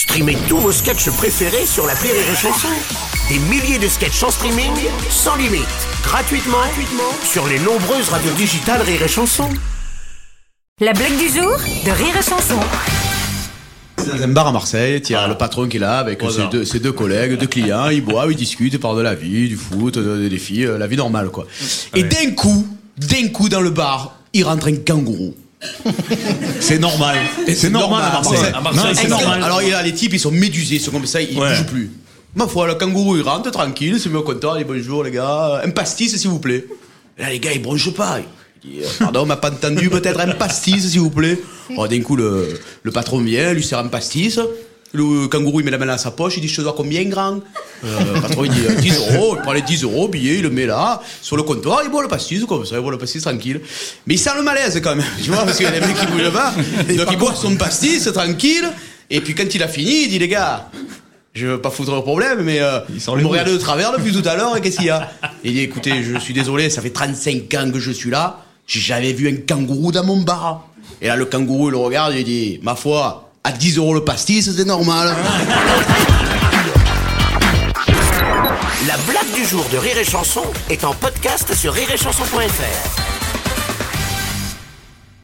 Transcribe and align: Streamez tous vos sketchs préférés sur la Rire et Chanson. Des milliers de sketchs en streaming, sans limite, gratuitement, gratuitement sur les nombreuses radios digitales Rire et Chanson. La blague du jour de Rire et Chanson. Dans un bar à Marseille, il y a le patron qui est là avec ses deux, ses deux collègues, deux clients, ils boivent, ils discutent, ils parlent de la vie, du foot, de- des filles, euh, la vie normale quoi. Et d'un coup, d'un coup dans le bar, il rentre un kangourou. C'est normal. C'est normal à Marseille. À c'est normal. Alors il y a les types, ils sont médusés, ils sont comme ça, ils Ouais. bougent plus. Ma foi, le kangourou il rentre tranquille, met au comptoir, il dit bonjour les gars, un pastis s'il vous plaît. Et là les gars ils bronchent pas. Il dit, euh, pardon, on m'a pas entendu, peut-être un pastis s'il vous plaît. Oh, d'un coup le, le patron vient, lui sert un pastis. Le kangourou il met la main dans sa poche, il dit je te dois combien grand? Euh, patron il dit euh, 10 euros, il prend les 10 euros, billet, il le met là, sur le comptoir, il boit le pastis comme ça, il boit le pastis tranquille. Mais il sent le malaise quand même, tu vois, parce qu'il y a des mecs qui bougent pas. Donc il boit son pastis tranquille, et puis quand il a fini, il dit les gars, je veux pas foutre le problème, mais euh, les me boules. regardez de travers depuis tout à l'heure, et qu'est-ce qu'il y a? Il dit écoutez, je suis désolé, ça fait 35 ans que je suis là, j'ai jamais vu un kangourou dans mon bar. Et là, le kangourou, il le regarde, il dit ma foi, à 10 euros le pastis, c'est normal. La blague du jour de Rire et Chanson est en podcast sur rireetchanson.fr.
Streamez 0.00 0.38
tous 0.48 0.56
vos 0.56 0.72
sketchs 0.72 1.10
préférés 1.10 1.66
sur 1.66 1.86
la 1.86 1.92
Rire 1.92 2.14
et 2.14 2.34
Chanson. 2.34 2.68
Des 3.28 3.38
milliers 3.38 3.78
de 3.78 3.86
sketchs 3.86 4.22
en 4.22 4.30
streaming, 4.30 4.72
sans 5.10 5.36
limite, 5.36 5.60
gratuitement, 6.02 6.56
gratuitement 6.56 7.12
sur 7.22 7.46
les 7.46 7.58
nombreuses 7.58 8.08
radios 8.08 8.32
digitales 8.32 8.80
Rire 8.80 9.02
et 9.02 9.08
Chanson. 9.08 9.46
La 10.80 10.94
blague 10.94 11.18
du 11.18 11.28
jour 11.28 11.54
de 11.84 11.90
Rire 11.90 12.16
et 12.18 12.22
Chanson. 12.22 12.58
Dans 13.98 14.22
un 14.22 14.28
bar 14.28 14.46
à 14.46 14.52
Marseille, 14.52 15.02
il 15.04 15.12
y 15.12 15.14
a 15.14 15.28
le 15.28 15.36
patron 15.36 15.68
qui 15.68 15.76
est 15.76 15.80
là 15.80 15.98
avec 15.98 16.22
ses 16.30 16.46
deux, 16.50 16.64
ses 16.64 16.80
deux 16.80 16.92
collègues, 16.92 17.36
deux 17.36 17.46
clients, 17.46 17.90
ils 17.90 18.00
boivent, 18.02 18.32
ils 18.32 18.36
discutent, 18.38 18.72
ils 18.72 18.80
parlent 18.80 18.96
de 18.96 19.02
la 19.02 19.14
vie, 19.14 19.50
du 19.50 19.56
foot, 19.56 19.98
de- 19.98 20.28
des 20.30 20.38
filles, 20.38 20.64
euh, 20.64 20.78
la 20.78 20.86
vie 20.86 20.96
normale 20.96 21.28
quoi. 21.28 21.46
Et 21.94 22.02
d'un 22.04 22.30
coup, 22.30 22.66
d'un 22.96 23.28
coup 23.28 23.50
dans 23.50 23.60
le 23.60 23.68
bar, 23.70 24.16
il 24.32 24.44
rentre 24.44 24.68
un 24.68 24.76
kangourou. 24.76 25.34
C'est 26.60 26.78
normal. 26.78 27.16
C'est 27.54 27.70
normal 27.70 28.02
à 28.04 28.12
Marseille. 28.12 28.52
À 28.54 28.94
c'est 28.94 29.08
normal. 29.08 29.42
Alors 29.42 29.62
il 29.62 29.68
y 29.68 29.72
a 29.72 29.82
les 29.82 29.92
types, 29.94 30.12
ils 30.14 30.20
sont 30.20 30.30
médusés, 30.30 30.76
ils 30.76 30.80
sont 30.80 30.90
comme 30.90 31.06
ça, 31.06 31.20
ils 31.20 31.38
Ouais. 31.38 31.48
bougent 31.48 31.66
plus. 31.66 31.90
Ma 32.34 32.46
foi, 32.46 32.66
le 32.68 32.74
kangourou 32.76 33.16
il 33.16 33.22
rentre 33.22 33.50
tranquille, 33.50 33.98
met 34.10 34.16
au 34.18 34.22
comptoir, 34.22 34.56
il 34.58 34.64
dit 34.64 34.72
bonjour 34.72 35.02
les 35.04 35.10
gars, 35.10 35.60
un 35.64 35.70
pastis 35.70 36.16
s'il 36.16 36.30
vous 36.30 36.38
plaît. 36.38 36.64
Et 37.18 37.22
là 37.22 37.30
les 37.30 37.40
gars 37.40 37.52
ils 37.52 37.60
bronchent 37.62 37.92
pas. 37.94 38.18
Il 38.64 38.70
dit, 38.70 38.78
euh, 38.82 38.86
pardon, 38.98 39.22
on 39.22 39.26
m'a 39.26 39.36
pas 39.36 39.50
entendu, 39.50 39.90
peut-être 39.90 40.20
un 40.20 40.28
pastis 40.32 40.90
s'il 40.90 41.00
vous 41.00 41.10
plaît. 41.10 41.40
Oh, 41.76 41.88
d'un 41.88 42.00
coup 42.02 42.16
le, 42.16 42.58
le 42.82 42.90
patron 42.92 43.18
vient, 43.20 43.52
lui 43.52 43.62
sert 43.64 43.78
un 43.78 43.88
pastis. 43.88 44.38
Le 44.92 45.28
kangourou 45.28 45.60
il 45.60 45.64
met 45.64 45.70
la 45.70 45.78
main 45.78 45.86
dans 45.86 45.98
sa 45.98 46.10
poche, 46.10 46.36
il 46.36 46.40
dit 46.40 46.48
je 46.48 46.56
te 46.56 46.62
dois 46.62 46.74
combien 46.76 47.04
grand? 47.04 47.38
Euh, 47.84 48.20
patron 48.20 48.44
il 48.44 48.50
dit 48.50 48.66
euh, 48.66 48.74
10 48.74 48.98
euros, 48.98 49.36
il 49.36 49.42
prend 49.42 49.52
les 49.52 49.62
10 49.62 49.84
euros, 49.84 50.08
billet, 50.08 50.36
il 50.36 50.42
le 50.42 50.50
met 50.50 50.66
là, 50.66 51.00
sur 51.22 51.36
le 51.36 51.44
comptoir, 51.44 51.82
il 51.84 51.90
boit 51.90 52.02
le 52.02 52.08
pastis 52.08 52.44
comme 52.44 52.66
ça, 52.66 52.74
il 52.74 52.82
boit 52.82 52.90
le 52.90 52.98
pastis 52.98 53.22
tranquille. 53.22 53.60
Mais 54.06 54.14
il 54.14 54.18
sent 54.18 54.30
le 54.36 54.42
malaise 54.42 54.80
quand 54.82 54.96
même, 54.96 55.06
tu 55.22 55.30
vois, 55.30 55.44
parce 55.44 55.56
qu'il 55.56 55.66
y 55.66 55.68
a 55.68 55.72
des 55.72 55.86
mecs 55.86 55.96
qui 55.96 56.06
bougent 56.06 56.32
pas. 56.32 56.52
Donc 56.96 57.06
il 57.12 57.18
boit 57.18 57.34
son 57.36 57.54
pastis 57.56 58.10
tranquille, 58.12 58.68
et 59.08 59.20
puis 59.20 59.34
quand 59.34 59.54
il 59.54 59.62
a 59.62 59.68
fini, 59.68 60.04
il 60.04 60.08
dit 60.08 60.18
les 60.18 60.28
gars, 60.28 60.68
je 61.34 61.46
veux 61.46 61.60
pas 61.60 61.70
foutre 61.70 61.94
le 61.94 62.02
problème, 62.02 62.42
mais 62.42 62.60
euh, 62.60 62.80
les 62.88 62.94
me 62.94 63.22
boules. 63.22 63.26
regardez 63.26 63.52
de 63.52 63.58
travers 63.58 63.92
depuis 63.92 64.12
tout 64.12 64.28
à 64.28 64.34
l'heure, 64.34 64.56
et 64.56 64.60
qu'est-ce 64.60 64.78
qu'il 64.78 64.86
y 64.86 64.90
a? 64.90 65.08
Il 65.44 65.52
dit 65.52 65.60
écoutez, 65.60 66.02
je 66.02 66.18
suis 66.18 66.34
désolé, 66.34 66.68
ça 66.68 66.82
fait 66.82 66.90
35 66.90 67.54
ans 67.54 67.70
que 67.70 67.78
je 67.78 67.92
suis 67.92 68.10
là, 68.10 68.40
j'ai 68.66 68.80
jamais 68.80 69.12
vu 69.12 69.28
un 69.28 69.36
kangourou 69.36 69.92
dans 69.92 70.04
mon 70.04 70.16
bar. 70.16 70.66
Et 71.00 71.06
là, 71.06 71.16
le 71.16 71.24
kangourou, 71.24 71.68
il 71.68 71.72
le 71.72 71.78
regarde, 71.78 72.14
il 72.14 72.24
dit 72.24 72.58
ma 72.62 72.74
foi, 72.74 73.29
à 73.50 73.52
10 73.52 73.78
euros 73.78 73.94
le 73.94 74.04
pastis, 74.04 74.48
c'est 74.56 74.64
normal. 74.64 75.12
La 78.86 78.96
blague 79.08 79.32
du 79.34 79.44
jour 79.44 79.64
de 79.72 79.78
Rire 79.78 79.98
et 79.98 80.04
Chanson 80.04 80.44
est 80.68 80.84
en 80.84 80.94
podcast 80.94 81.52
sur 81.54 81.72
rireetchanson.fr. 81.72 83.09